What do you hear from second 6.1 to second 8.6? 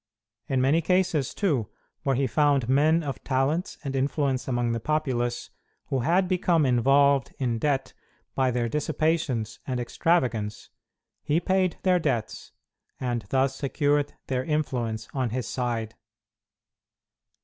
become involved in debt by